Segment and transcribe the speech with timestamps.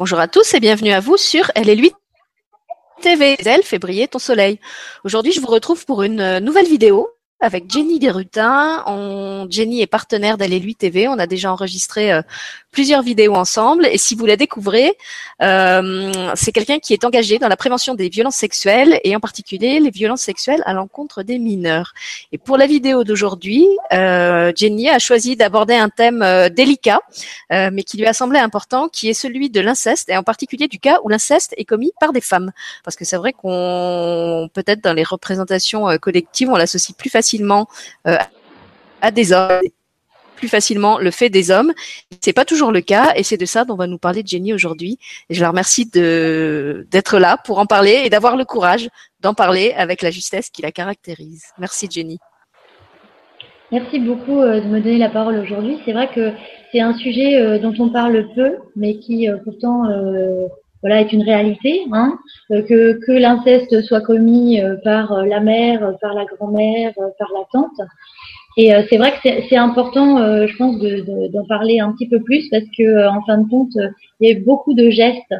[0.00, 1.92] Bonjour à tous et bienvenue à vous sur Elle est lui
[3.02, 3.36] TV.
[3.44, 4.58] Elle fait briller ton soleil.
[5.04, 8.82] Aujourd'hui, je vous retrouve pour une euh, nouvelle vidéo avec Jenny Desrutins.
[8.86, 11.08] On, Jenny est partenaire d'Alléluia TV.
[11.08, 12.22] On a déjà enregistré euh,
[12.70, 13.86] plusieurs vidéos ensemble.
[13.86, 14.92] Et si vous la découvrez,
[15.42, 19.80] euh, c'est quelqu'un qui est engagé dans la prévention des violences sexuelles et en particulier
[19.80, 21.94] les violences sexuelles à l'encontre des mineurs.
[22.32, 27.00] Et pour la vidéo d'aujourd'hui, euh, Jenny a choisi d'aborder un thème euh, délicat,
[27.52, 30.68] euh, mais qui lui a semblé important, qui est celui de l'inceste et en particulier
[30.68, 32.52] du cas où l'inceste est commis par des femmes.
[32.84, 37.29] Parce que c'est vrai qu'on peut-être dans les représentations collectives, on l'associe plus facilement
[38.04, 39.60] à des hommes
[40.40, 41.72] plus facilement le fait des hommes.
[42.20, 44.98] C'est pas toujours le cas et c'est de ça dont va nous parler Jenny aujourd'hui.
[45.28, 48.88] Et je la remercie de d'être là pour en parler et d'avoir le courage
[49.20, 51.44] d'en parler avec la justesse qui la caractérise.
[51.58, 52.18] Merci Jenny.
[53.70, 55.78] Merci beaucoup euh, de me donner la parole aujourd'hui.
[55.84, 56.32] C'est vrai que
[56.72, 59.84] c'est un sujet euh, dont on parle peu, mais qui euh, pourtant
[60.82, 61.82] voilà est une réalité.
[61.92, 67.80] Hein, que que l'inceste soit commis par la mère, par la grand-mère, par la tante,
[68.56, 72.08] et euh, c'est vrai que c'est important, euh, je pense, d'en de, parler un petit
[72.08, 73.76] peu plus parce que, euh, en fin de compte,
[74.20, 75.34] il y a beaucoup de gestes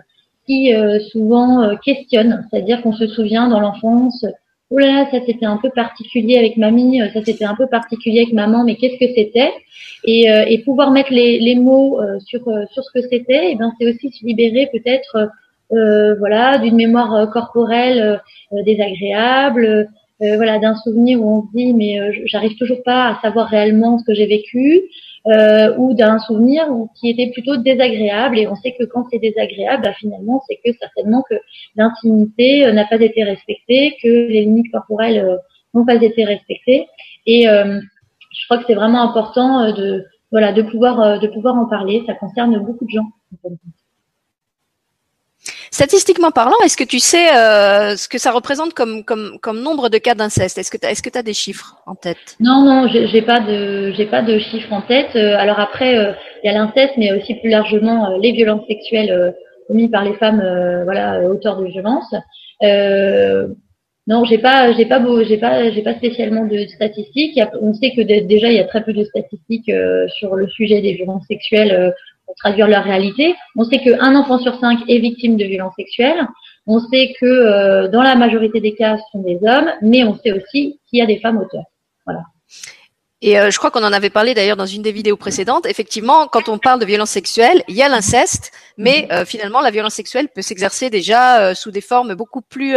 [0.46, 0.72] qui
[1.12, 2.44] souvent questionnent.
[2.50, 4.24] C'est-à-dire qu'on se souvient dans l'enfance,
[4.70, 8.20] oh là là, ça c'était un peu particulier avec mamie, ça c'était un peu particulier
[8.20, 9.52] avec maman, mais qu'est-ce que c'était?
[10.04, 12.40] Et, et, pouvoir mettre les, mots sur
[12.72, 15.28] sur ce que c'était, et eh ben c'est aussi se libérer peut-être,
[16.18, 18.20] voilà, d'une mémoire corporelle
[18.64, 19.88] désagréable
[20.22, 23.48] euh, voilà, d'un souvenir où on se dit mais euh, j'arrive toujours pas à savoir
[23.48, 24.82] réellement ce que j'ai vécu,
[25.26, 26.66] euh, ou d'un souvenir
[26.98, 28.38] qui était plutôt désagréable.
[28.38, 31.36] Et on sait que quand c'est désagréable, bah, finalement, c'est que certainement que
[31.76, 35.38] l'intimité n'a pas été respectée, que les limites corporelles
[35.74, 36.86] n'ont pas été respectées.
[37.26, 42.02] Et je crois que c'est vraiment important de voilà de pouvoir de pouvoir en parler.
[42.06, 43.06] Ça concerne beaucoup de gens.
[45.70, 49.04] Statistiquement parlant, est-ce que tu sais euh, ce que ça représente comme,
[49.54, 50.58] nombre de cas d'inceste?
[50.58, 52.36] Est-ce que tu as, des chiffres en tête?
[52.40, 55.16] Non, non, j'ai pas de pas de chiffres en tête.
[55.16, 56.12] Euh, alors après, euh,
[56.42, 59.34] il y a l'inceste, mais aussi plus largement les violences sexuelles
[59.66, 60.42] commises par les femmes,
[60.84, 62.14] voilà, auteurs de violences.
[64.06, 67.40] non, j'ai pas, pas, j'ai pas, j'ai pas spécialement de statistiques.
[67.62, 69.70] On sait que déjà il y a très peu de statistiques
[70.18, 71.94] sur le sujet des violences sexuelles
[72.38, 73.34] traduire leur réalité.
[73.56, 76.26] On sait qu'un enfant sur cinq est victime de violences sexuelles.
[76.66, 80.16] On sait que euh, dans la majorité des cas, ce sont des hommes, mais on
[80.18, 81.64] sait aussi qu'il y a des femmes auteurs.
[82.06, 82.22] Voilà.
[83.22, 85.66] Et euh, je crois qu'on en avait parlé d'ailleurs dans une des vidéos précédentes.
[85.66, 89.70] Effectivement, quand on parle de violence sexuelle, il y a l'inceste, mais euh, finalement, la
[89.70, 92.76] violence sexuelle peut s'exercer déjà sous des formes beaucoup plus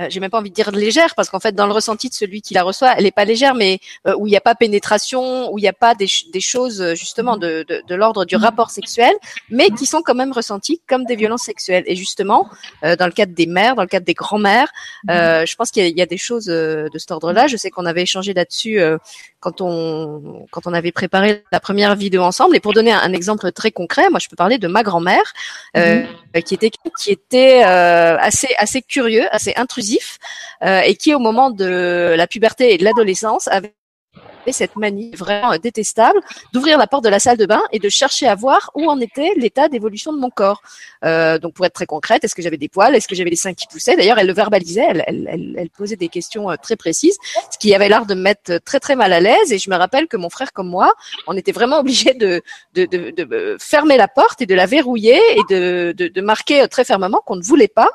[0.00, 2.14] euh, j'ai même pas envie de dire légère parce qu'en fait dans le ressenti de
[2.14, 4.54] celui qui la reçoit, elle est pas légère, mais euh, où il n'y a pas
[4.54, 8.24] pénétration, où il n'y a pas des, des choses euh, justement de, de, de l'ordre
[8.24, 9.12] du rapport sexuel,
[9.50, 11.84] mais qui sont quand même ressenties comme des violences sexuelles.
[11.86, 12.48] Et justement,
[12.82, 14.68] dans le cadre des mères, dans le cadre des grands-mères,
[15.08, 17.46] je pense qu'il y, y, a des choses de cet ordre-là.
[17.46, 18.80] Je sais qu'on avait échangé là-dessus
[19.40, 22.56] quand on quand on avait préparé la première vidéo ensemble.
[22.56, 25.32] Et pour donner un, exemple très concret, moi je peux parler de ma grand-mère
[25.76, 26.02] euh,
[26.34, 26.42] mhm.
[26.42, 29.87] qui était qui était euh, assez assez curieux, assez intrusif
[30.62, 33.74] euh, et qui au moment de la puberté et de l'adolescence avait
[34.52, 36.20] cette manie vraiment euh, détestable
[36.52, 39.00] d'ouvrir la porte de la salle de bain et de chercher à voir où en
[39.00, 40.62] était l'état d'évolution de mon corps.
[41.04, 43.36] Euh, donc pour être très concrète, est-ce que j'avais des poils, est-ce que j'avais des
[43.36, 43.96] seins qui poussaient?
[43.96, 47.16] D'ailleurs, elle le verbalisait, elle, elle, elle, posait des questions euh, très précises,
[47.50, 49.52] ce qui avait l'air de me mettre très très mal à l'aise.
[49.52, 50.92] Et je me rappelle que mon frère comme moi,
[51.26, 52.42] on était vraiment obligé de,
[52.74, 56.84] de, de, de, fermer la porte et de la verrouiller et de, de, marquer très
[56.84, 57.90] fermement qu'on ne voulait pas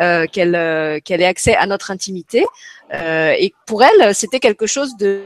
[0.00, 2.44] euh, qu'elle euh, qu'elle ait accès à notre intimité.
[2.92, 5.22] Euh, et pour elle, c'était quelque chose de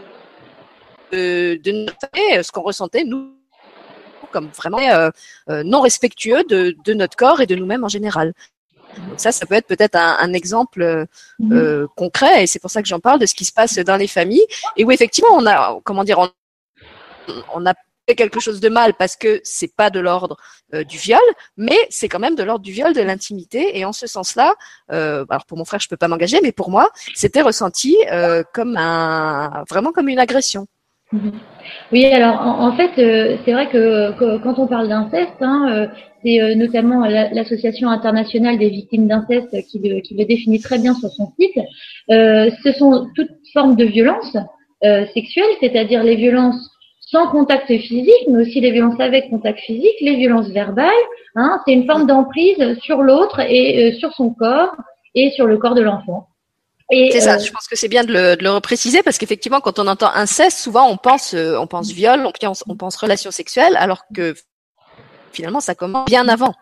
[1.13, 3.41] de, noter ce qu'on ressentait nous
[4.31, 5.11] comme vraiment euh,
[5.49, 8.33] euh, non respectueux de, de, notre corps et de nous-mêmes en général.
[9.09, 11.05] Donc ça, ça peut être peut-être un, un, exemple euh,
[11.39, 11.89] mhm.
[11.97, 14.09] concret, et c'est pour ça que j'en parle de ce qui se passe dans les
[14.09, 14.45] familles,
[14.77, 16.31] et où effectivement on a, comment dire, on,
[17.55, 17.75] on a
[18.09, 20.37] fait quelque chose de mal parce que c'est pas de l'ordre
[20.73, 21.21] du viol,
[21.57, 24.55] mais c'est quand même de l'ordre du viol, de l'intimité, et en ce sens-là,
[24.91, 27.97] euh, alors pour mon frère je peux pas m'engager, mais pour moi c'était ressenti
[28.53, 30.67] comme un, vraiment comme une agression.
[31.13, 31.33] Mhm.
[31.91, 35.87] Oui, alors en, fait, euh, c'est vrai que, quand on parle d'inceste, hein, euh,
[36.23, 40.95] c'est euh, notamment l'Association internationale des victimes d'inceste qui le, qui le définit très bien
[40.95, 41.59] sur son site.
[42.09, 44.37] ce sont toutes formes de violences
[45.15, 46.71] sexuelles, c'est-à-dire les violences
[47.01, 50.91] sans contact physique, mais aussi les violences avec contact physique, les violences verbales.
[51.35, 54.77] Hein, c'est une forme d'emprise sur l'autre et sur son corps
[55.17, 56.29] et sur le corps de l'enfant.
[56.91, 57.37] C'est ça.
[57.37, 59.87] Euh, je pense que c'est bien de le, de le repréciser parce qu'effectivement, quand on
[59.87, 63.77] entend inceste, souvent on pense, euh, on pense viol, on pense, on pense relation sexuelle,
[63.77, 64.35] alors que
[65.33, 66.55] finalement, ça commence bien avant.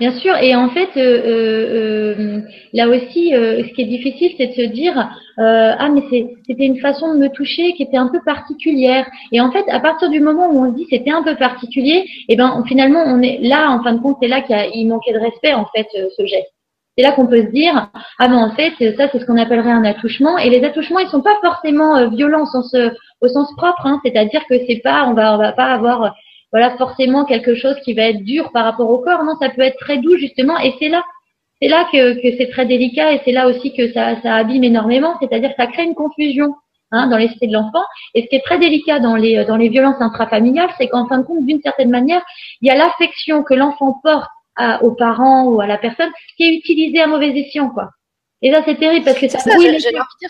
[0.00, 2.40] Bien sûr, et en fait, euh, euh,
[2.74, 6.02] là aussi, ce qui est difficile, c'est de se dire ah mais
[6.46, 9.06] c'était une façon de me toucher qui était un peu particulière.
[9.32, 12.04] Et en fait, à partir du moment où on se dit c'était un peu particulier,
[12.28, 15.12] et eh ben finalement on est là, en fin de compte, c'est là qu'il manquait
[15.12, 16.55] de respect en fait ce geste.
[16.96, 19.70] C'est là qu'on peut se dire ah mais en fait ça c'est ce qu'on appellerait
[19.70, 24.00] un attouchement et les attouchements ils sont pas forcément violents au sens, sens propre, hein.
[24.04, 26.14] c'est-à-dire que c'est pas on va on va pas avoir
[26.52, 29.22] voilà forcément quelque chose qui va être dur par rapport au corps.
[29.24, 31.02] Non, ça peut être très doux justement, et c'est là,
[31.60, 34.64] c'est là que, que c'est très délicat, et c'est là aussi que ça, ça abîme
[34.64, 35.16] énormément.
[35.20, 36.54] C'est-à-dire que ça crée une confusion
[36.92, 37.84] hein, dans l'esprit de l'enfant.
[38.14, 41.18] Et ce qui est très délicat dans les dans les violences intrafamiliales, c'est qu'en fin
[41.18, 42.22] de compte, d'une certaine manière,
[42.62, 46.44] il y a l'affection que l'enfant porte à, aux parents ou à la personne qui
[46.44, 47.90] est utilisée à mauvais escient, quoi.
[48.42, 49.74] Et là, c'est terrible parce que ça, ça dire,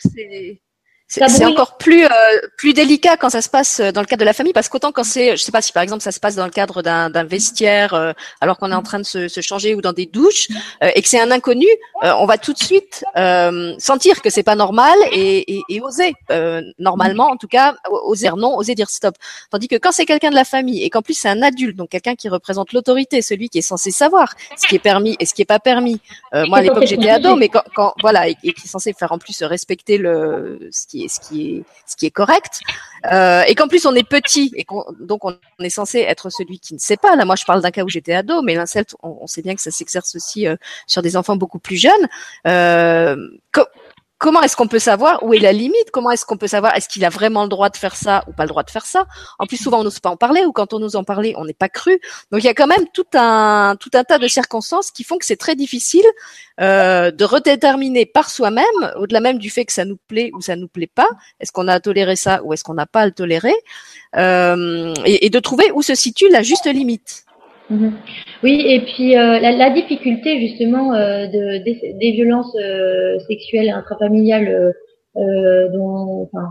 [0.00, 0.60] c'est
[1.08, 2.08] c'est encore plus euh,
[2.56, 5.04] plus délicat quand ça se passe dans le cadre de la famille parce qu'autant quand
[5.04, 7.94] c'est je sais pas si par exemple ça se passe dans le cadre d'un vestiaire
[7.94, 10.48] euh, alors qu'on est en train de se, se, changer ou dans des douches
[10.82, 11.66] euh, et que c'est un inconnu
[12.02, 13.04] on va tout de suite
[13.78, 16.12] sentir que c'est pas normal et, et, et oser
[16.78, 19.14] normalement en tout cas oser non oser dire stop.
[19.50, 21.90] Tandis que quand c'est quelqu'un de la famille et qu'en plus c'est un adulte donc
[21.90, 25.34] quelqu'un qui représente l'autorité celui qui est censé savoir ce qui est permis et ce
[25.34, 26.00] qui est pas permis.
[26.32, 29.12] Moi à l'époque j'étais ado mais quand, quand voilà et, et, qui est censé faire
[29.12, 32.60] en plus respecter le ce qui ce qui est, ce qui est correct,
[33.12, 34.66] euh, et qu'en plus on est petit et
[35.00, 37.16] donc on est censé être celui qui ne sait pas.
[37.16, 39.62] Là, moi, je parle d'un cas où j'étais ado, mais l'inceste, on, sait bien que
[39.62, 40.56] ça s'exerce aussi euh,
[40.86, 42.08] sur des enfants beaucoup plus jeunes.
[42.46, 43.16] Euh,
[44.18, 45.90] comment est-ce qu'on peut savoir où est la limite?
[45.92, 48.32] Comment est-ce qu'on peut savoir est-ce qu'il a vraiment le droit de faire ça ou
[48.32, 49.06] pas le droit de faire ça?
[49.38, 51.44] En plus, souvent, on n'ose pas en parler ou quand on nous en parler, on
[51.44, 52.00] n'est pas cru.
[52.30, 55.18] Donc, il y a quand même tout un tout un tas de circonstances qui font
[55.18, 56.04] que c'est très difficile
[56.60, 58.64] euh, de redéterminer par soi-même,
[58.96, 61.08] au-delà même du fait que ça nous plaît ou ça nous plaît pas.
[61.40, 63.54] Est-ce qu'on a à tolérer ça ou est-ce qu'on n'a pas à le tolérer?
[64.16, 67.25] Euh, et, et de trouver où se situe la juste limite.
[67.68, 67.94] Mhm.
[68.44, 73.70] Oui, et puis euh, la, la, difficulté justement euh, de, des, des, violences euh, sexuelles
[73.70, 74.72] intrafamiliales
[75.16, 76.46] euh, dont, enfin,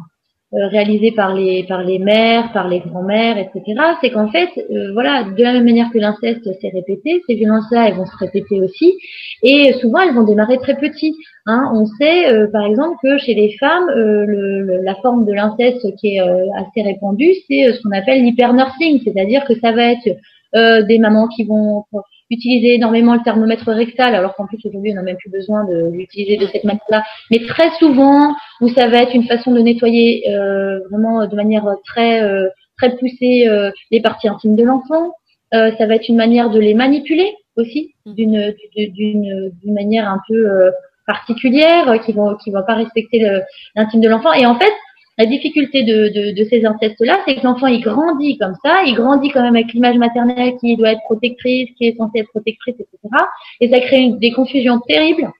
[0.52, 3.82] réalisées par les par les mères, par les grands-mères, etc.
[4.02, 4.50] C'est qu'en fait,
[4.94, 8.60] voilà, de la même manière que l'inceste s'est répété, ces violences-là, elles vont se répéter
[8.62, 8.98] aussi,
[9.42, 11.16] et souvent elles vont démarrer très petits.
[11.46, 11.72] Hein.
[11.74, 16.20] On sait, par exemple, que chez les femmes, le, la forme de l'inceste qui est
[16.20, 20.10] assez répandue, c'est ce qu'on appelle l'hypernursing, c'est-à-dire que ça va être
[20.56, 21.86] euh, des mamans qui vont
[22.30, 25.90] utiliser énormément le thermomètre rectal, alors qu'en plus aujourd'hui on n'a même plus besoin de
[25.92, 27.04] l'utiliser de cette manière-là.
[27.30, 31.66] Mais très souvent, où ça va être une façon de nettoyer euh, vraiment de manière
[31.86, 32.48] très euh,
[32.78, 33.48] très poussée
[33.92, 35.14] les parties intimes de l'enfant.
[35.52, 40.72] ça va être une manière de les manipuler aussi, d'une d'une d'une manière un peu
[41.08, 43.26] particulière, qui vont qui vont pas respecter
[43.76, 44.34] l'intime de l'enfant.
[44.34, 44.74] Et en fait,
[45.18, 48.96] la difficulté de, de, de ces incestes-là, c'est que l'enfant, il grandit comme ça, il
[48.96, 52.76] grandit quand même avec l'image maternelle qui doit être protectrice, qui est censée être protectrice,
[52.80, 52.98] etc.
[53.62, 55.32] Et ça crée des confusions terribles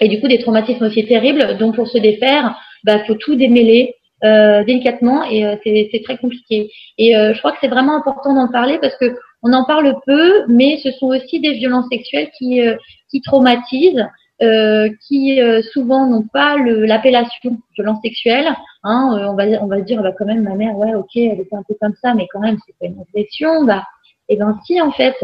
[0.00, 1.58] et du coup des traumatismes aussi terribles.
[1.58, 3.94] Donc pour se défaire, bah faut tout démêler
[4.24, 6.70] euh, délicatement et euh, c'est très compliqué.
[6.98, 9.96] Et euh, je crois que c'est vraiment important d'en parler parce que on en parle
[10.06, 12.76] peu, mais ce sont aussi des violences sexuelles qui euh,
[13.10, 14.06] qui traumatisent
[14.42, 18.48] euh, qui euh, souvent n'ont pas l'appellation violence sexuelle.
[18.82, 19.26] Hein, euh,
[19.60, 21.94] on va dire bah quand même ma mère ouais ok elle était un peu comme
[22.02, 23.84] ça mais quand même c'est pas une agression bah
[24.28, 25.14] et eh ben si en fait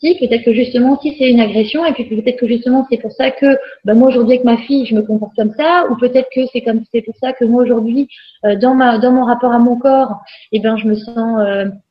[0.00, 3.12] si peut-être que justement si c'est une agression et puis peut-être que justement c'est pour
[3.12, 3.46] ça que
[3.84, 6.62] bah, moi aujourd'hui avec ma fille je me comporte comme ça ou peut-être que c'est
[6.62, 8.08] comme c'est pour ça que moi aujourd'hui
[8.42, 10.16] dans mon rapport à mon corps
[10.50, 11.38] et eh ben je me sens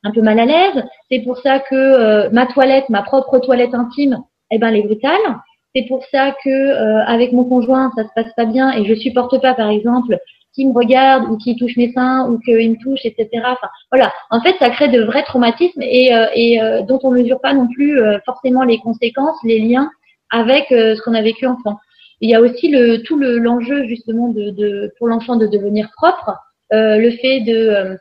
[0.04, 4.18] un peu mal à l'aise c'est pour ça que ma toilette ma propre toilette intime
[4.50, 5.40] eh ben elle est brutale
[5.76, 8.94] c'est pour ça que euh, avec mon conjoint, ça se passe pas bien et je
[8.94, 10.18] supporte pas, par exemple,
[10.54, 13.28] qu'il me regarde ou qu'il touche mes seins ou qu'il me touche, etc.
[13.44, 14.10] Enfin, voilà.
[14.30, 17.40] En fait, ça crée de vrais traumatismes et, euh, et euh, dont on ne mesure
[17.40, 19.90] pas non plus forcément les conséquences, les liens
[20.30, 21.78] avec ce qu'on a vécu enfant.
[22.20, 25.90] Il y a aussi le tout le l'enjeu justement de, de pour l'enfant de devenir
[25.96, 26.32] propre,
[26.70, 27.96] le fait de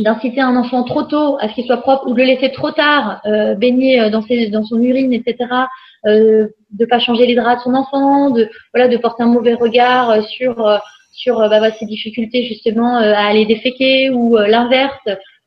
[0.00, 2.70] d'inciter un enfant trop tôt à ce qu'il soit propre ou de le laisser trop
[2.70, 3.20] tard
[3.58, 5.46] baigner dans, ses, dans son urine, etc
[6.06, 9.54] euh, de pas changer les draps de son enfant, de voilà, de porter un mauvais
[9.54, 10.78] regard euh, sur euh,
[11.12, 14.96] sur bah, bah, ses difficultés justement à aller déféquer ou l'inverse,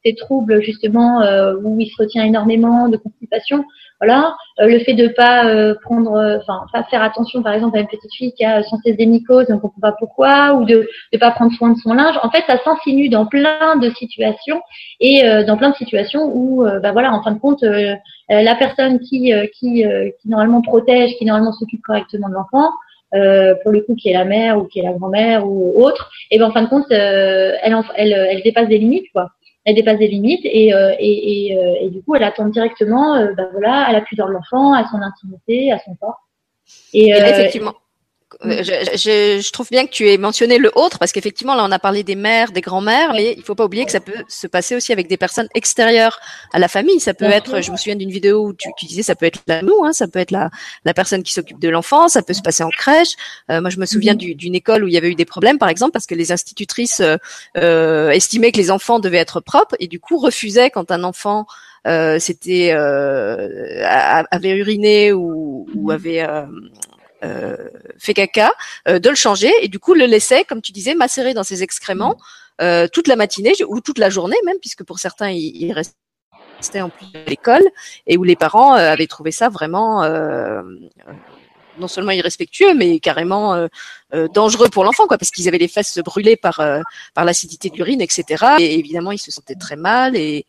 [0.04, 1.22] ses troubles justement
[1.64, 3.64] où il se retient énormément de constipation.
[4.02, 8.12] Voilà, le fait de pas prendre, enfin pas faire attention par exemple à une petite
[8.16, 11.18] fille qui a sans cesse des mycoses, on ne comprend pas pourquoi, ou de ne
[11.20, 12.16] pas prendre soin de son linge.
[12.24, 14.62] En fait, ça s'insinue dans plein de situations
[15.00, 17.64] et dans plein de situations où, bah voilà, en fin de compte,
[18.32, 22.34] euh, la personne qui, euh, qui, euh, qui normalement protège, qui normalement s'occupe correctement de
[22.34, 22.72] l'enfant,
[23.64, 26.40] pour le coup qui est la mère ou qui est la grand-mère ou autre, et
[26.40, 27.60] ben en fin de compte, elle,
[27.96, 29.32] elle, elle dépasse des limites quoi.
[29.66, 33.50] Elle dépasse des limites et, euh, et, et, et, du coup, elle attend directement, bah
[33.52, 36.28] voilà, à la pudeur de l'enfant, à son intimité, à son corps.
[36.94, 37.74] Et, effectivement.
[38.46, 41.72] Euh, je, je, trouve bien que tu aies mentionné le autre parce qu'effectivement là on
[41.72, 44.48] a parlé des mères, des grands-mères, mais il faut pas oublier que ça peut se
[44.48, 46.20] passer aussi avec des personnes extérieures
[46.54, 47.00] à la famille.
[47.00, 49.40] Ça peut être, je me souviens d'une vidéo où tu, tu, disais ça peut être
[49.48, 50.50] la nous, hein, ça peut être la,
[50.86, 53.16] la personne qui s'occupe de l'enfant, ça peut se passer en crèche.
[53.50, 54.34] Euh, moi je me souviens mhm.
[54.36, 57.02] d'une école où il y avait eu des problèmes par exemple parce que les institutrices
[57.02, 57.18] euh,
[57.58, 61.46] euh, estimaient que les enfants devaient être propres et du coup refusaient quand un enfant
[61.88, 63.84] euh, c'était euh,
[64.30, 65.90] avait uriné ou, ou mhm.
[65.90, 66.46] avait euh,
[67.98, 68.52] fait caca,
[68.88, 71.64] euh, de le changer et du coup le laisser, comme tu disais, macérer dans ses
[71.64, 72.18] excréments
[72.62, 76.90] euh, toute la matinée ou toute la journée même, puisque pour certains il, restait en
[76.90, 77.64] plus de l'école
[78.08, 80.04] et où les parents avaient trouvé ça vraiment
[81.80, 83.68] non seulement irrespectueux, mais carrément
[84.34, 86.62] dangereux pour l'enfant, quoi, parce qu'ils avaient les fesses brûlées par
[87.16, 88.46] par l'acidité de l'urine, etc.
[88.60, 90.46] Et évidemment, ils se sentaient très mal et,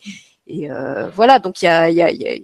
[0.46, 0.68] et
[1.14, 1.38] voilà.
[1.38, 2.36] Donc il y a, y, a, y a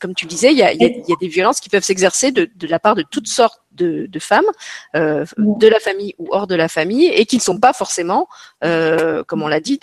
[0.00, 2.32] comme tu disais, il y a, y, a, y a, des violences qui peuvent s'exercer
[2.32, 4.50] de, de, la part de toutes sortes de, de femmes,
[4.96, 8.28] euh, de la famille ou hors de la famille, et qui ne sont pas forcément,
[8.64, 9.78] euh, comme on l'a dit,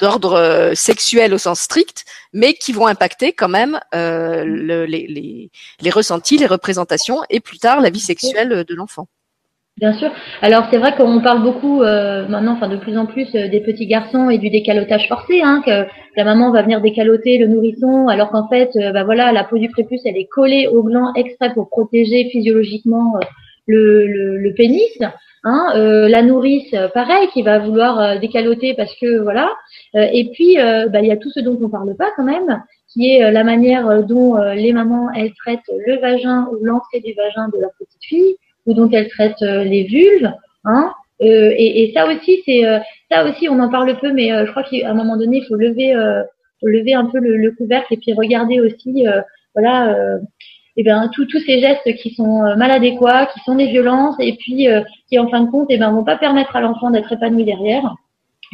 [0.00, 5.06] d'ordre euh, sexuel au sens strict, mais qui vont impacter quand même euh, le, les,
[5.06, 9.08] les, les ressentis, les représentations, et plus tard la vie sexuelle de l'enfant.
[9.80, 10.10] Bien sûr.
[10.42, 13.60] Alors c'est vrai qu'on parle beaucoup euh, maintenant, enfin de plus en plus, euh, des
[13.60, 18.08] petits garçons et du décalotage forcé, hein, que la maman va venir décaloter le nourrisson,
[18.08, 21.14] alors qu'en fait, euh, bah voilà, la peau du prépuce, elle est collée au gland
[21.14, 23.14] extrait pour protéger physiologiquement
[23.66, 24.98] le, le, le, pénis.
[25.44, 29.48] Hein, la nourrice, pareil, qui va vouloir décaloter parce que voilà.
[29.94, 33.10] et puis, bah, il y a tout ce dont on parle pas quand même, qui
[33.10, 37.58] est la manière dont les mamans elles traitent le vagin ou l'entrée du vagin de
[37.58, 40.32] leur petite fille ou dont elle traite euh, les vulves.
[40.64, 42.78] Hein, euh, et, et, ça aussi, c'est euh,
[43.10, 45.56] ça aussi, on en parle peu, mais je crois qu'à un moment donné, il faut
[45.56, 45.94] lever,
[46.60, 49.04] faut lever un peu le, le, couvercle et puis regarder aussi,
[49.54, 49.94] voilà,
[50.76, 54.36] et eh ben tous ces gestes qui sont mal adéquats, qui sont des violences et
[54.36, 54.68] puis
[55.08, 57.44] qui en fin de compte, et eh ben vont pas permettre à l'enfant d'être épanoui
[57.44, 57.94] derrière.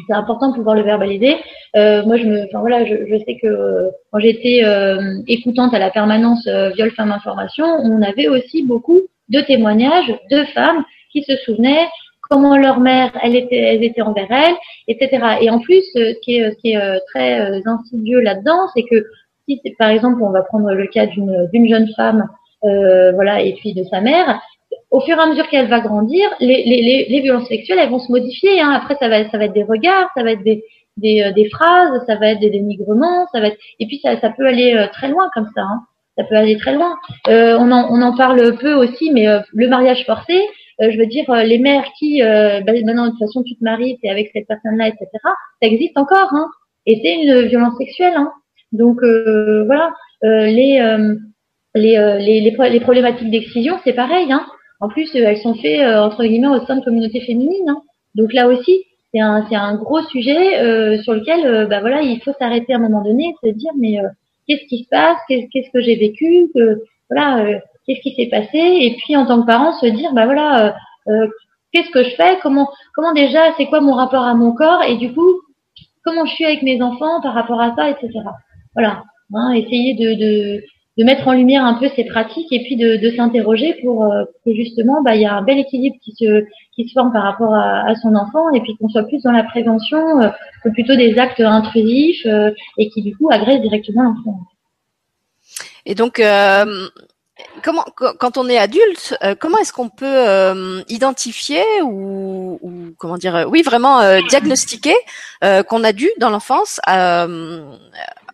[0.06, 1.36] C'est important de pouvoir le verbaliser.
[1.76, 4.62] Euh, moi, je me, enfin voilà, je, je sais que quand j'étais
[5.28, 10.84] écoutante à la permanence viol femme information, on avait aussi beaucoup de témoignages de femmes
[11.12, 11.86] qui se souvenaient
[12.28, 14.54] comment leur mère, elle était, elles étaient envers elle,
[14.88, 15.38] etc.
[15.40, 18.82] Et en plus, ce qui est, ce qui est euh, très euh, insidieux là-dedans, c'est
[18.82, 19.04] que
[19.48, 22.28] si, par exemple, on va prendre le cas d'une jeune femme,
[22.64, 24.40] euh, voilà, et puis de sa mère,
[24.90, 28.00] au fur et à mesure qu'elle va grandir, les, les, les, violences sexuelles, elles vont
[28.00, 28.60] se modifier.
[28.60, 28.70] Hein.
[28.70, 30.64] Après, ça va, ça va être des regards, ça va être des,
[30.96, 34.18] des, euh, des phrases, ça va être des dénigrements, ça va être, et puis ça,
[34.20, 35.62] ça peut aller très loin comme ça.
[35.62, 35.82] Hein
[36.16, 36.96] ça peut aller très loin.
[37.28, 40.40] Euh, on, en, on en parle peu aussi, mais euh, le mariage forcé,
[40.80, 43.64] euh, je veux dire, euh, les mères qui, bah, maintenant de toute façon tu te
[43.64, 45.06] maries, c'est avec cette personne-là, etc.
[45.22, 46.46] Ça existe encore, hein.
[46.86, 48.32] Et c'est une violence sexuelle, hein.
[48.72, 49.90] Donc voilà,
[50.22, 50.80] les,
[51.74, 54.44] les, les, les, problématiques d'excision, c'est pareil, hein.
[54.80, 57.68] En plus, elles sont faites entre guillemets au sein de communautés féminines.
[57.68, 57.80] Hein.
[58.14, 58.82] Donc là aussi,
[59.12, 63.02] c'est un, un gros sujet sur lequel, bah voilà, il faut s'arrêter à un moment
[63.02, 63.98] donné et se dire, mais
[64.46, 68.58] qu'est-ce qui se passe, qu'est-ce que j'ai vécu, que, voilà, euh, qu'est-ce qui s'est passé,
[68.58, 70.72] et puis en tant que parent se dire, bah voilà, euh,
[71.12, 71.28] euh,
[71.72, 74.96] qu'est-ce que je fais, comment, comment déjà, c'est quoi mon rapport à mon corps, et
[74.96, 75.40] du coup,
[76.04, 78.10] comment je suis avec mes enfants par rapport à ça, etc.
[78.74, 79.02] Voilà,
[79.34, 80.62] hein, essayer de, de,
[80.96, 84.10] de, mettre en lumière un peu ces pratiques et puis de, de s'interroger pour
[84.44, 87.22] que justement, bah, il y a un bel équilibre qui se, qui se forme par
[87.22, 90.00] rapport à, à son enfant et puis qu'on soit plus dans la prévention
[90.64, 92.26] que plutôt des actes intrusifs
[92.78, 94.40] et qui du coup agressent directement l'enfant.
[95.86, 96.88] Et donc, euh,
[97.62, 103.16] comment, quand on est adulte, euh, comment est-ce qu'on peut euh, identifier ou, ou, comment
[103.16, 104.94] dire, oui, vraiment diagnostiquer
[105.68, 106.80] qu'on a dû dans l'enfance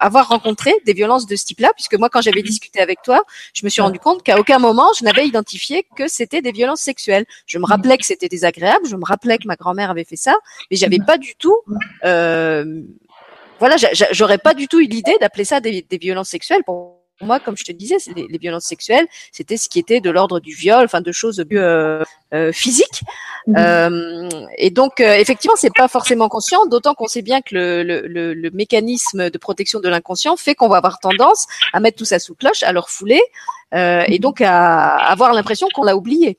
[0.01, 3.23] avoir rencontré des violences de ce type-là, puisque moi, quand j'avais discuté avec toi,
[3.55, 6.81] je me suis rendu compte qu'à aucun moment je n'avais identifié que c'était des violences
[6.81, 7.25] sexuelles.
[7.47, 10.35] Je me rappelais que c'était désagréable, je me rappelais que ma grand-mère avait fait ça,
[10.71, 11.57] mais j'avais pas du tout
[13.63, 13.77] voilà,
[14.11, 16.65] j'aurais pas du tout eu l'idée d'appeler ça des, des, violences sexuelles.
[16.65, 20.11] Pour moi, comme je te disais, les, les violences sexuelles, c'était ce qui était de
[20.11, 22.03] l'ordre du viol, enfin de choses plus euh,
[22.35, 23.03] euh, physiques.
[23.47, 23.55] Mhm.
[23.59, 28.35] Euh, et donc, effectivement, c'est pas forcément conscient, d'autant qu'on sait bien que le, le,
[28.35, 32.19] le, mécanisme de protection de l'inconscient fait qu'on va avoir tendance à mettre tout ça
[32.19, 33.21] sous cloche, à le refouler,
[33.75, 36.39] euh, et donc à avoir l'impression qu'on l'a oublié.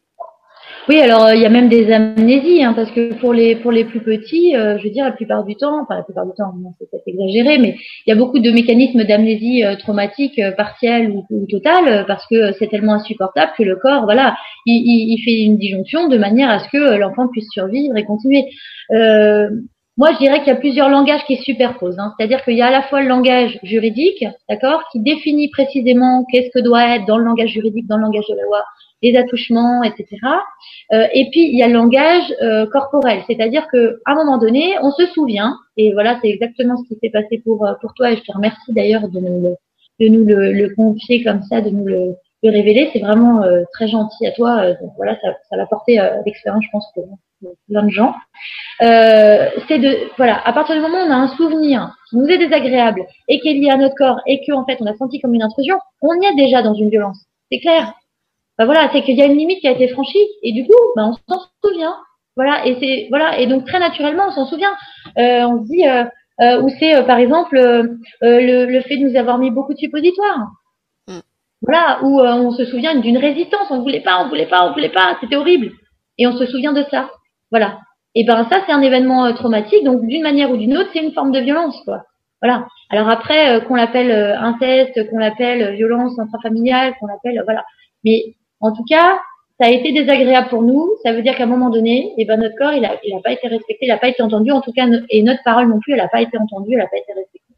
[0.89, 3.71] Oui, alors euh, il y a même des amnésies, hein, parce que pour les pour
[3.71, 6.33] les plus petits, euh, je veux dire la plupart du temps, enfin la plupart du
[6.33, 11.09] temps, c'est peut-être exagéré, mais il y a beaucoup de mécanismes d'amnésie euh, traumatique partielle
[11.09, 14.35] ou, totale, parce que c'est tellement insupportable que le corps, voilà,
[14.65, 18.03] il, il, il, fait une disjonction de manière à ce que l'enfant puisse survivre et
[18.03, 18.43] continuer.
[18.89, 21.99] moi, je dirais qu'il y a plusieurs langages qui se superposent.
[21.99, 22.13] Hein.
[22.17, 26.49] C'est-à-dire qu'il y a à la fois le langage juridique, d'accord, qui définit précisément qu'est-ce
[26.53, 28.63] que doit être dans le langage juridique, dans le langage de la loi,
[29.03, 30.07] les attouchements, etc.
[30.93, 34.37] Euh, et puis il y a le langage euh, corporel, c'est-à-dire que à un moment
[34.37, 37.93] donné, on se souvient, et voilà, c'est exactement ce qui s'est passé pour euh, pour
[37.93, 39.55] toi, et je te remercie d'ailleurs de nous le,
[39.99, 42.89] de nous le, le, confier comme ça, de nous le, le révéler.
[42.93, 44.71] C'est vraiment euh, très gentil à toi.
[44.81, 47.05] donc voilà, ça, ça va porter l'expérience, je pense, pour,
[47.67, 48.13] plein de gens.
[48.79, 52.37] c'est de voilà, à partir du moment où on a un souvenir qui nous est
[52.37, 55.19] désagréable et qui est lié à notre corps et que en fait on a senti
[55.19, 57.19] comme une intrusion, on y est déjà dans une violence.
[57.51, 57.93] C'est clair?
[58.57, 60.77] Bah voilà, c'est qu'il y a une limite qui a été franchie et du coup,
[60.95, 61.95] bah, on s'en souvient.
[62.35, 64.73] Voilà, et c'est voilà, et donc très naturellement, on s'en souvient.
[65.17, 66.03] Euh, on se dit euh,
[66.41, 67.83] euh, ou c'est euh, par exemple euh,
[68.21, 70.47] le, le, fait de nous avoir mis beaucoup de suppositoires.
[71.07, 71.19] Mm.
[71.61, 74.89] Voilà, où on se souvient d'une résistance, on voulait pas, on voulait pas, on voulait
[74.89, 75.71] pas, c'était horrible,
[76.17, 77.11] et on se souvient de ça.
[77.51, 77.79] Voilà.
[78.15, 81.13] Et ben ça, c'est un événement traumatique, donc d'une manière ou d'une autre, c'est une
[81.13, 82.03] forme de violence, quoi.
[82.41, 82.67] Voilà.
[82.89, 87.63] Alors après, qu'on l'appelle inceste, qu'on l'appelle violence intrafamiliale, qu'on l'appelle voilà.
[88.03, 89.19] Mais en tout cas,
[89.59, 90.89] ça a été désagréable pour nous.
[91.03, 93.19] Ça veut dire qu'à un moment donné, eh ben, notre corps, il a, il a
[93.19, 94.51] pas été respecté, il n'a pas été entendu.
[94.51, 96.87] En tout cas, et notre parole non plus, elle n'a pas été entendue, elle n'a
[96.87, 97.53] pas été respectée.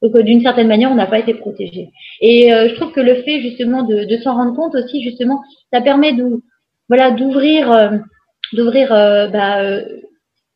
[0.00, 1.90] Donc, euh, d'une certaine manière, on n'a pas été protégé.
[2.20, 5.42] Et euh, je trouve que le fait justement de, de s'en rendre compte aussi, justement,
[5.72, 6.40] ça permet de,
[6.88, 7.90] voilà, d'ouvrir, euh,
[8.52, 9.60] d'ouvrir bah,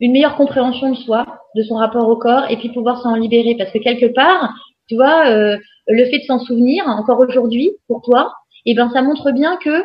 [0.00, 1.26] une meilleure compréhension de soi,
[1.56, 3.56] de son rapport au corps, et puis pouvoir s'en libérer.
[3.56, 4.54] Parce que quelque part,
[4.88, 8.32] tu vois, le fait de s'en souvenir, encore aujourd'hui, pour toi,
[8.68, 9.82] et ben ça montre bien que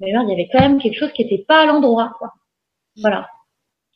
[0.00, 2.14] il y avait quand même quelque chose qui n'était pas à l'endroit.
[3.00, 3.28] Voilà.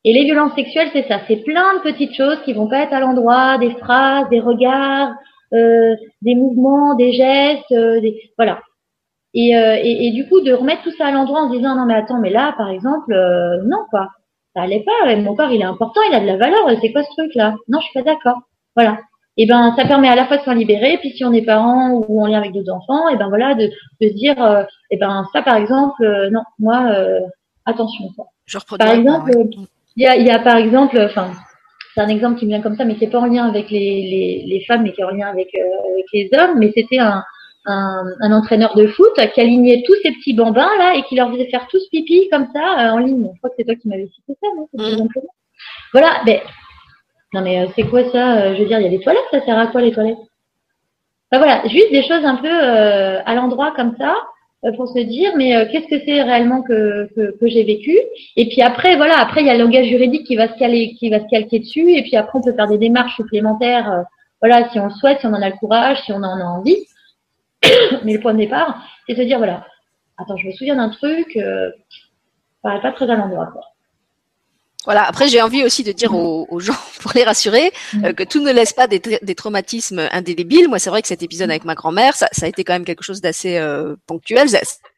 [0.04, 2.92] Et les violences sexuelles, c'est ça, c'est plein de petites choses qui vont pas être
[2.92, 5.14] à l'endroit, des phrases, des regards,
[5.54, 8.60] euh, des mouvements, des gestes, euh, des voilà.
[9.34, 11.74] Et, euh, et, et, du coup, de remettre tout ça à l'endroit en se disant
[11.74, 14.10] non mais attends, mais là, par exemple, euh, non quoi,
[14.54, 15.16] ça allait pas.
[15.16, 16.70] Mon corps, il est important, il a de la valeur.
[16.80, 18.38] C'est quoi ce truc là Non, je suis pas d'accord.
[18.76, 18.98] Voilà
[19.38, 21.42] et eh ben ça permet à la fois de s'en libérer, puis si on est
[21.42, 24.62] parent ou en lien avec d'autres enfants, et eh ben voilà de, de dire, euh,
[24.90, 27.20] et eh ben ça par exemple, euh, non, moi euh,
[27.66, 28.08] attention.
[28.16, 28.28] Quoi.
[28.46, 29.30] Je par exemple,
[29.96, 31.32] il y a, y a par exemple, enfin
[31.94, 33.78] c'est un exemple qui me vient comme ça, mais c'est pas en lien avec les,
[33.78, 37.22] les, les, femmes, mais qui est en lien avec, avec les hommes, mais c'était un,
[37.66, 41.30] un, un, entraîneur de foot qui alignait tous ces petits bambins là et qui leur
[41.30, 43.28] faisait faire tous pipi comme ça en ligne.
[43.34, 44.68] Je crois que c'est toi qui m'avais cité ça, non?
[44.72, 45.08] Mmh.
[45.92, 46.40] Voilà, ben
[47.32, 49.22] non mais euh, c'est quoi ça euh, Je veux dire, il y a des toilettes,
[49.30, 50.18] ça sert à quoi les toilettes?
[51.30, 54.14] Enfin voilà, juste des choses un peu euh, à l'endroit comme ça
[54.76, 57.96] pour se dire mais qu'est-ce que c'est réellement que, que, que j'ai vécu?
[58.36, 60.94] Et puis après voilà après il y a le langage juridique qui va se caler
[60.98, 64.04] qui va se calquer dessus et puis après on peut faire des démarches supplémentaires
[64.40, 66.44] voilà si on le souhaite si on en a le courage si on en a
[66.44, 66.84] envie.
[68.04, 69.64] Mais le point de départ c'est se dire voilà
[70.16, 71.70] attends je me souviens d'un truc euh,
[72.62, 73.62] paraît pas très à l'endroit quoi
[74.86, 75.04] voilà.
[75.06, 78.04] Après, j'ai envie aussi de dire aux, gens, pour les rassurer, mm.
[78.06, 80.68] euh, que tout ne laisse pas des, des traumatismes indélébiles.
[80.68, 82.86] Moi, c'est vrai que cet épisode avec ma grand-mère, ça, ça, a été quand même
[82.86, 84.48] quelque chose d'assez euh, ponctuel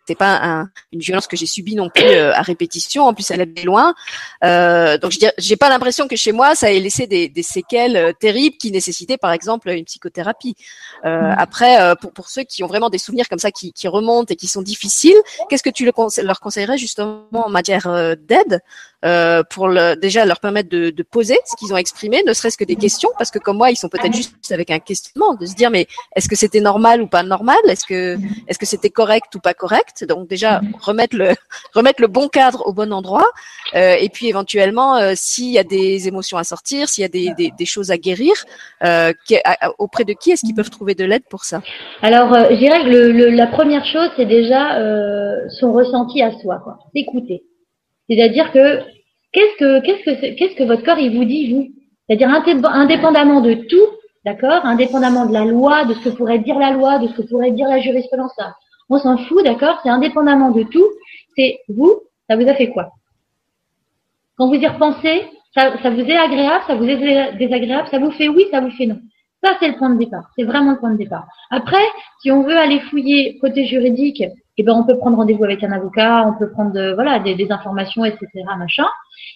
[0.08, 3.04] c'est pas un, une violence que j'ai subie non plus euh, à répétition.
[3.04, 3.94] En plus, elle est loin.
[4.42, 7.96] Euh, donc, je j'ai pas l'impression que chez moi, ça ait laissé des, des séquelles
[7.96, 10.56] euh, terribles qui nécessitaient, par exemple, une psychothérapie.
[11.04, 11.34] Euh, mm.
[11.36, 14.32] Après, euh, pour, pour ceux qui ont vraiment des souvenirs comme ça qui, qui remontent
[14.32, 18.62] et qui sont difficiles, qu'est-ce que tu leur conseillerais justement en matière d'aide
[19.50, 22.64] pour le, déjà leur permettre de, de poser ce qu'ils ont exprimé, ne serait-ce que
[22.64, 25.54] des questions, parce que comme moi, ils sont peut-être juste avec un questionnement, de se
[25.54, 27.58] dire mais est-ce que c'était normal ou pas normal?
[27.68, 29.97] Est-ce que est-ce que c'était correct ou pas correct?
[30.06, 30.72] Donc déjà mhm.
[30.80, 31.30] remettre le
[31.74, 33.26] remettre le bon cadre au bon endroit,
[33.74, 37.08] euh, et puis éventuellement euh, s'il y a des émotions à sortir, s'il y a
[37.08, 38.32] des, des, des, choses à guérir,
[38.84, 39.12] euh,
[39.78, 41.60] auprès de qui est-ce qu'ils peuvent trouver de l'aide pour ça?
[42.02, 44.78] Alors je dirais que le, la première chose c'est déjà
[45.60, 46.78] son ressenti à soi, quoi.
[46.94, 47.42] Écouter.
[48.08, 48.80] C'est-à-dire que
[49.32, 51.68] qu'est-ce que qu'est-ce que qu'est-ce que votre corps il vous dit vous?
[52.08, 53.86] C'est-à-dire indépendamment de tout,
[54.24, 57.22] d'accord, indépendamment de la loi, de ce que pourrait dire la loi, de ce que
[57.28, 58.32] pourrait dire la jurisprudence,
[58.90, 59.78] on s'en fout, d'accord?
[59.82, 60.86] C'est indépendamment de tout.
[61.36, 62.90] C'est vous, ça vous a fait quoi?
[64.36, 65.24] Quand vous y repensez,
[65.54, 68.86] ça, vous est agréable, ça vous est désagréable, ça vous fait oui, ça vous fait
[68.86, 69.00] non.
[69.42, 70.30] Ça, c'est le point de départ.
[70.36, 71.26] C'est vraiment le point de départ.
[71.50, 71.84] Après,
[72.20, 74.22] si on veut aller fouiller côté juridique,
[74.56, 77.46] eh ben, on peut prendre rendez-vous avec un avocat, on peut prendre, euh, voilà, des,
[77.50, 78.26] informations, etc.,
[78.58, 78.86] machin.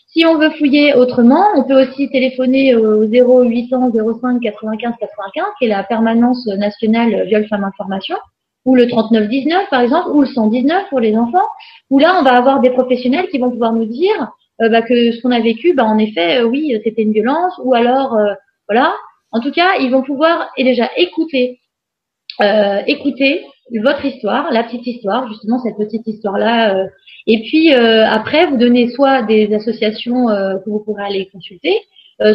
[0.08, 5.66] Si on veut fouiller autrement, on peut aussi téléphoner au 0800 05 95 95, qui
[5.66, 8.16] est la permanence nationale viol femme information
[8.64, 11.46] ou le 3919 par exemple, ou le 119 pour les enfants,
[11.90, 15.12] où là on va avoir des professionnels qui vont pouvoir nous dire euh, bah, que
[15.12, 18.34] ce qu'on a vécu, bah, en effet, euh, oui, c'était une violence, ou alors euh,
[18.68, 18.92] voilà.
[19.32, 21.60] En tout cas, ils vont pouvoir et déjà écouter,
[22.86, 23.46] écouter
[23.82, 26.86] votre histoire, la petite histoire, justement cette petite histoire là.
[27.26, 31.78] et puis après, vous donner soit des associations que vous pourrez aller consulter,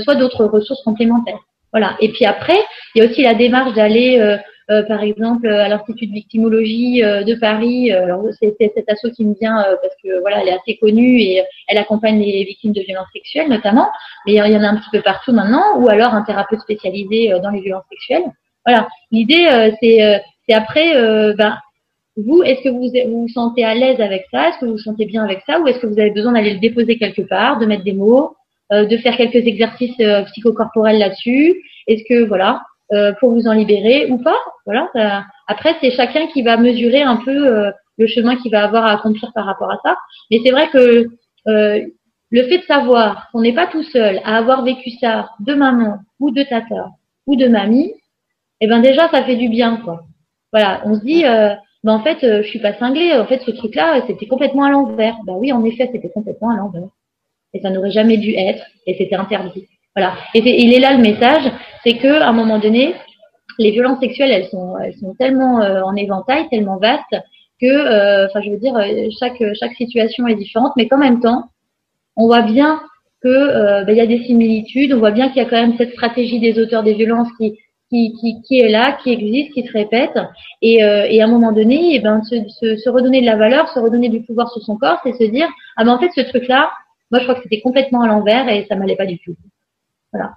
[0.04, 1.40] soit d'autres ressources complémentaires.
[1.72, 1.96] Voilà.
[2.00, 2.58] Et puis après,
[2.96, 4.40] il y a aussi la démarche d'aller,
[4.88, 7.92] par exemple, à l'Institut de victimologie de Paris.
[7.92, 11.42] alors c'est cet asso qui me vient parce que voilà, elle est assez connue et
[11.68, 13.88] elle accompagne les victimes de violences sexuelles notamment.
[14.26, 15.80] Mais il y en a un petit peu partout maintenant.
[15.80, 18.26] Ou alors un thérapeute spécialisé dans les violences sexuelles.
[18.66, 18.88] Voilà.
[19.12, 19.48] L'idée,
[19.82, 20.94] c'est c'est après,
[21.36, 21.58] ben,
[22.18, 24.50] vous, est-ce que vous, vous sentez à l'aise avec ça?
[24.50, 25.60] Est-ce que vous vous sentez bien avec ça?
[25.60, 28.36] Ou est-ce que vous avez besoin d'aller le déposer quelque part, de mettre des mots,
[28.74, 31.64] euh, de faire quelques exercices euh, psychocorporels là-dessus?
[31.86, 34.90] Est-ce que, voilà, euh, pour vous en libérer ou pas Voilà.
[35.48, 38.94] après, c'est chacun qui va mesurer un peu euh, le chemin qu'il va avoir à
[38.94, 39.98] accomplir par rapport à ça.
[40.32, 41.08] Mais c'est vrai que
[42.30, 46.00] le fait de savoir qu'on n'est pas tout seul à avoir vécu ça de maman
[46.20, 46.90] ou de tata
[47.26, 47.94] ou de mamie,
[48.60, 50.04] eh ben déjà, ça fait du bien, quoi.
[50.52, 51.24] Voilà, on se dit,
[51.84, 53.14] bah en fait, euh, je suis pas cinglée.
[53.14, 55.16] En fait, ce truc-là, c'était complètement à l'envers.
[55.26, 56.90] Bah oui, en effet, c'était complètement à l'envers.
[57.54, 59.68] Et ça n'aurait jamais dû être, et c'était interdit.
[59.98, 60.14] Voilà.
[60.36, 61.52] Et il est là le message,
[61.84, 62.94] c'est que à un moment donné,
[63.58, 67.16] les violences sexuelles, elles sont, elles sont tellement euh, en éventail, tellement vastes
[67.60, 68.76] que, euh, enfin, je veux dire,
[69.20, 71.46] chaque chaque situation est différente, mais qu'en même temps,
[72.16, 72.80] on voit bien
[73.24, 74.94] que bah, il y a des similitudes.
[74.94, 77.58] On voit bien qu'il y a quand même cette stratégie des auteurs des violences qui
[77.90, 80.18] qui, qui, est là, qui existe, qui se répète.
[80.62, 83.38] Et, euh, et à un moment donné, eh ben, se, se, se, redonner de la
[83.38, 86.12] valeur, se redonner du pouvoir sur son corps, c'est se dire, ah ben en fait,
[86.16, 86.70] ce truc-là,
[87.12, 89.36] moi je crois que c'était complètement à l'envers et ça m'allait pas du tout.
[90.14, 90.34] Voilà.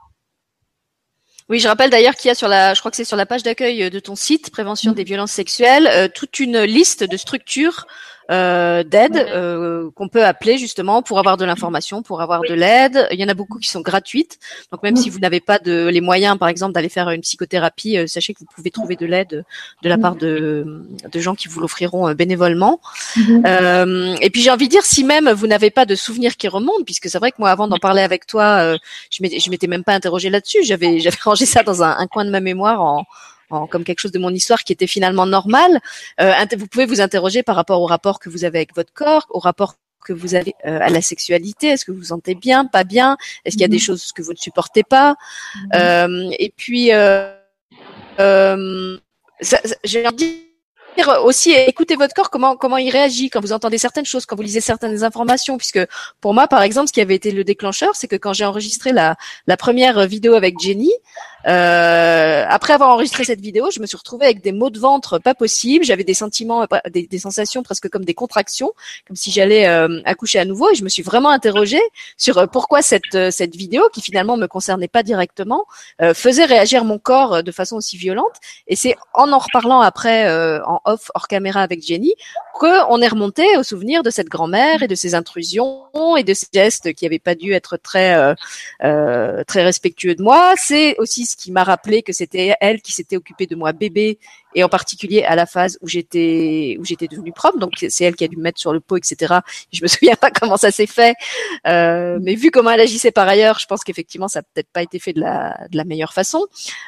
[1.48, 3.26] Oui, je rappelle d'ailleurs qu'il y a sur la, je crois que c'est sur la
[3.26, 7.86] page d'accueil de ton site, prévention des violences sexuelles, euh, toute une liste de structures
[8.30, 13.08] euh, d'aide euh, qu'on peut appeler justement pour avoir de l'information, pour avoir de l'aide.
[13.10, 14.38] Il y en a beaucoup qui sont gratuites.
[14.70, 17.98] Donc même si vous n'avez pas de, les moyens, par exemple, d'aller faire une psychothérapie,
[17.98, 19.44] euh, sachez que vous pouvez trouver de l'aide
[19.82, 22.80] de la part de, de gens qui vous l'offriront euh, bénévolement.
[23.16, 24.16] Mhm.
[24.20, 26.84] et puis j'ai envie de dire, si même vous n'avez pas de souvenirs qui remontent,
[26.84, 28.76] puisque c'est vrai que moi avant d'en parler avec toi,
[29.10, 30.62] je m'étais même pas interrogé là-dessus.
[30.62, 33.06] J'avais j'avais rangé ça dans un, un coin de ma mémoire en
[33.70, 35.80] comme quelque chose de mon histoire qui était finalement normal.
[36.20, 39.26] Euh, vous pouvez vous interroger par rapport au rapport que vous avez avec votre corps,
[39.30, 41.68] au rapport que vous avez euh, à la sexualité.
[41.68, 43.16] Est-ce que vous vous sentez bien, pas bien?
[43.44, 43.82] Est-ce qu'il y a des mhm.
[43.82, 45.16] choses que vous ne supportez pas?
[45.54, 45.70] Mhm.
[45.74, 47.34] euh, Et puis, euh,
[48.18, 48.98] euh
[49.84, 50.49] j'ai envie
[51.24, 54.42] aussi écoutez votre corps comment comment il réagit quand vous entendez certaines choses quand vous
[54.42, 55.80] lisez certaines informations puisque
[56.20, 58.92] pour moi par exemple ce qui avait été le déclencheur c'est que quand j'ai enregistré
[58.92, 60.92] la la première vidéo avec Jenny
[61.46, 65.18] euh, après avoir enregistré cette vidéo, je me suis retrouvée avec des maux de ventre
[65.18, 65.84] pas possibles.
[65.84, 68.72] J'avais des sentiments, des, des, sensations presque comme des contractions,
[69.06, 70.70] comme si j'allais euh, accoucher à nouveau.
[70.70, 71.80] Et je me suis vraiment interrogée
[72.16, 75.64] sur euh, pourquoi cette euh, cette vidéo, qui finalement me concernait pas directement,
[76.14, 78.34] faisait réagir mon corps de façon aussi violente.
[78.66, 80.28] Et c'est en en reparlant après
[80.64, 82.14] en off hors caméra avec Jenny
[82.54, 86.46] qu'on est remonté au souvenir de cette grand-mère et de ses intrusions et de ces
[86.52, 88.34] gestes qui n'avaient pas dû être très
[88.80, 90.54] très respectueux de moi.
[90.56, 94.18] C'est aussi ce qui m'a rappelé que c'était elle qui s'était occupée de moi bébé
[94.54, 97.56] et en particulier à la phase où j'étais où j'étais devenue prof.
[97.58, 99.40] Donc c'est elle qui a dû me mettre sur le pot, etc.
[99.72, 101.14] Je me souviens pas comment ça s'est fait,
[101.66, 104.82] euh, mais vu comment elle agissait par ailleurs, je pense qu'effectivement ça n'a peut-être pas
[104.82, 106.46] été fait de la de la meilleure façon.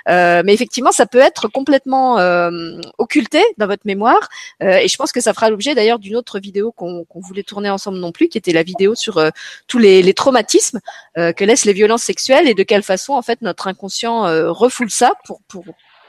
[0.09, 4.29] Euh, mais effectivement, ça peut être complètement euh, occulté dans votre mémoire.
[4.63, 7.43] Euh, et je pense que ça fera l'objet d'ailleurs d'une autre vidéo qu'on qu'on voulait
[7.43, 9.31] tourner ensemble non plus, qui était la vidéo sur euh,
[9.67, 10.81] tous les, les traumatismes
[11.19, 14.23] euh, que laissent les violences sexuelles et de quelle façon en fait notre inconscient
[14.53, 15.65] refoule ça pour pour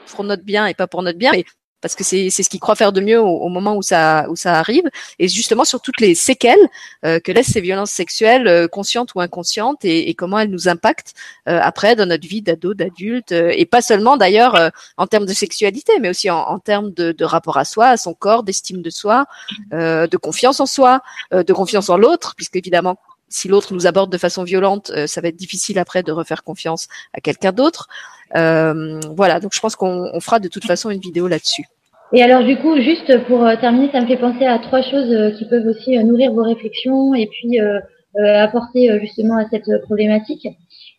[0.06, 1.44] pour notre bien et pas pour notre bien, mais
[1.84, 4.54] parce que c'est ce qu'il croit faire de mieux au, moment où ça où ça
[4.54, 4.84] arrive.
[5.18, 6.66] Et justement sur toutes les séquelles
[7.04, 11.12] euh, que laissent ces violences sexuelles euh, conscientes ou inconscientes et, comment elles nous impactent
[11.46, 15.92] euh, après dans notre vie d'ado d'adulte et pas seulement d'ailleurs en termes de sexualité
[16.00, 18.88] mais aussi en, en termes de, de, rapport à soi à son corps d'estime de
[18.88, 19.26] soi
[19.72, 22.96] de confiance en soi de confiance en l'autre puisque évidemment
[23.34, 26.88] si l'autre nous aborde de façon violente, ça va être difficile après de refaire confiance
[27.12, 27.88] à quelqu'un d'autre.
[28.36, 31.64] Euh, voilà, donc je pense qu'on fera de toute façon une vidéo là-dessus.
[32.12, 35.10] Et alors du coup, juste pour euh, terminer, ça me fait penser à trois choses
[35.12, 37.58] euh, qui peuvent aussi nourrir vos réflexions et puis
[38.16, 40.46] apporter justement à cette problématique.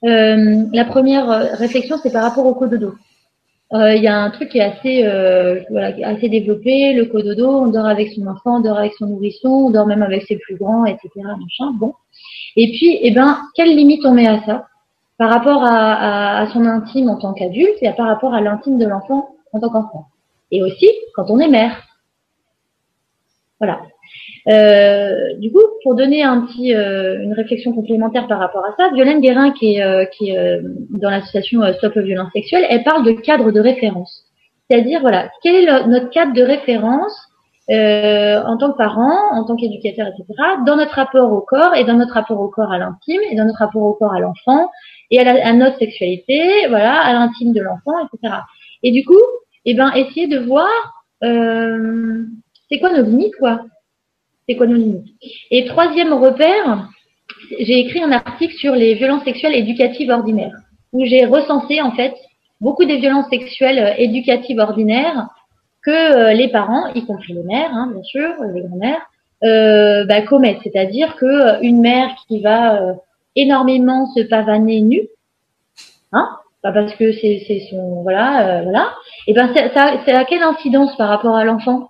[0.02, 2.94] la première réflexion, c'est par rapport au cododo.
[3.74, 5.02] Il y a un truc qui est assez,
[5.70, 9.50] voilà, assez développé, le cododo, on dort avec son enfant, on dort avec son nourrisson,
[9.50, 11.10] on dort même avec ses plus grands, etc.
[11.16, 11.94] Machin, bon.
[12.56, 14.68] Et puis, eh ben, quelle limite on met à ça?
[15.18, 18.86] Par rapport à, à, son intime en tant qu'adulte et par rapport à l'intime de
[18.86, 20.08] l'enfant en tant qu'enfant.
[20.52, 21.82] Et aussi quand on est mère.
[23.60, 23.82] Voilà.
[24.48, 28.90] Euh, du coup, pour donner un petit, euh, une réflexion complémentaire par rapport à ça,
[28.94, 30.60] Violaine Guérin, qui est, euh, qui est
[30.92, 34.26] dans l'association Stop le violence sexuelle, elle parle de cadre de référence.
[34.70, 37.30] C'est-à-dire, voilà, quel est notre cadre de référence
[37.72, 40.26] euh, en tant que parent, en tant qu'éducateur, etc.,
[40.68, 43.46] dans notre rapport au corps et dans notre rapport au corps à l'intime et dans
[43.46, 44.70] notre rapport au corps à l'enfant
[45.10, 48.36] et à, notre sexualité, voilà, à l'intime de l'enfant, etc.
[48.84, 49.22] Et du coup,
[49.66, 50.70] eh ben, essayer de voir
[51.24, 52.26] euh,
[52.70, 53.62] c'est quoi nos limites, quoi?
[54.48, 55.08] Limites.
[55.52, 56.90] Et troisième repère,
[57.60, 60.56] j'ai écrit un article sur les violences sexuelles éducatives ordinaires,
[60.94, 62.14] où j'ai recensé en fait
[62.62, 65.28] beaucoup des violences sexuelles euh, éducatives ordinaires
[65.84, 69.02] que euh, les parents, y compris les mères, hein, bien sûr, les grands-mères,
[69.44, 70.62] euh, bah, commettent.
[70.64, 72.96] C'est-à-dire que une mère qui va
[73.36, 75.08] énormément se pavaner nue,
[76.12, 76.30] hein,
[76.64, 78.94] bah, parce que c'est son voilà voilà,
[79.28, 81.90] et ben ça, ça a quelle incidence par rapport à l'enfant?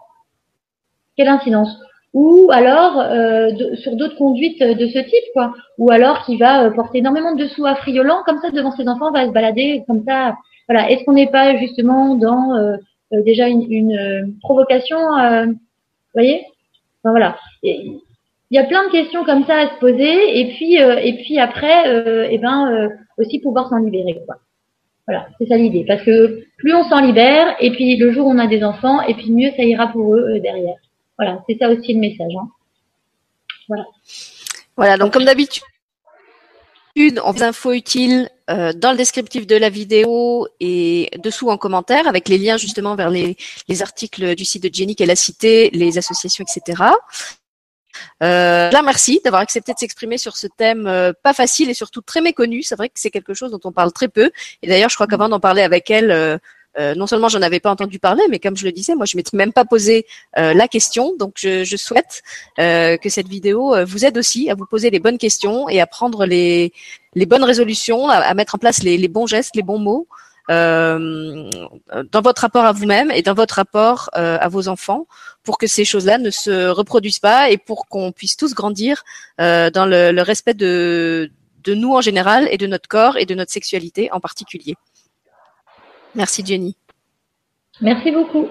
[1.16, 1.78] Quelle incidence?
[2.16, 5.54] Ou alors euh, sur d'autres conduites de ce type, quoi.
[5.78, 9.12] Ou alors qui va euh, porter énormément de dessous affriolant comme ça devant ses enfants,
[9.12, 10.38] va se balader comme ça.
[10.70, 10.90] Voilà.
[10.90, 12.78] Est-ce qu'on n'est pas justement dans euh,
[13.12, 15.56] déjà une, une provocation, vous
[16.14, 16.46] voyez?
[17.04, 17.38] Enfin, Voilà.
[17.64, 18.00] Il
[18.52, 22.32] y a plein de questions comme ça à se poser, et puis et puis après,
[22.32, 24.36] et ben aussi pouvoir s'en libérer, quoi.
[25.08, 25.86] Voilà, c'est ça l'idée.
[25.88, 29.02] Parce que plus on s'en libère, et puis le jour où on a des enfants,
[29.02, 30.78] et puis mieux ça ira pour eux derrière.
[31.18, 32.34] Voilà, c'est ça aussi le message.
[32.40, 32.50] Hein.
[33.68, 33.86] Voilà.
[34.78, 35.64] Voilà, donc comme d'habitude,
[37.24, 42.08] on des infos utiles euh, dans le descriptif de la vidéo et dessous en commentaire
[42.08, 43.38] avec les liens justement vers les,
[43.82, 46.84] articles du site de Jenny qu'elle a cité, les associations, etc.
[48.24, 52.02] Euh, là, merci d'avoir accepté de s'exprimer sur ce thème euh, pas facile et surtout
[52.02, 52.64] très méconnu.
[52.64, 54.32] C'est vrai que c'est quelque chose dont on parle très peu.
[54.62, 56.38] Et d'ailleurs, je crois qu'avant d'en parler avec elle, euh,
[56.78, 59.16] euh, non seulement j'en avais pas entendu parler, mais comme je le disais, moi je
[59.16, 60.06] m'étais même pas posé
[60.38, 61.16] euh, la question.
[61.18, 62.22] Donc je, souhaite
[62.60, 65.88] euh, que cette vidéo vous aide aussi à vous poser les bonnes questions et à
[65.88, 66.74] prendre les,
[67.16, 70.08] bonnes résolutions, à, mettre en place les, bons gestes, les bons mots.
[70.48, 75.08] Dans votre rapport à vous-même et dans votre rapport à vos enfants
[75.44, 79.04] pour que ces choses-là ne se reproduisent pas et pour qu'on puisse tous grandir
[79.40, 81.30] dans le, respect de
[81.68, 84.76] nous en général et de notre corps et de notre sexualité en particulier.
[86.16, 86.76] Merci Jenny.
[87.82, 88.48] Merci beaucoup.